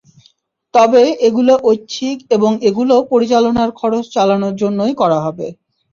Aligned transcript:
তবে 0.73 1.03
এগুলো 1.27 1.53
ঐচ্ছিক 1.63 2.17
এবং 2.35 2.51
এলো 2.69 2.97
পরিচালনার 3.11 3.69
খরচ 3.79 4.05
চালানোর 4.15 4.53
জন্যই 4.61 4.93
করা 5.01 5.19
হবে। 5.25 5.47